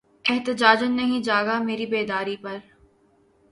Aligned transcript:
احتجاجاً 0.25 0.87
نہیں 0.87 1.21
جاگا 1.23 1.57
مری 1.63 1.85
بیداری 1.85 2.35
پر 2.37 2.57